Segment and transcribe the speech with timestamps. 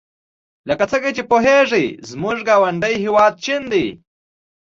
[0.69, 3.87] لکه څنګه چې پوهیږئ زموږ یو ګاونډي هېواد چین دی.